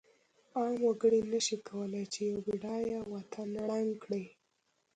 [0.55, 4.25] عام وګړی نشی کولای چې یو بډایه وطن ړنګ کړی.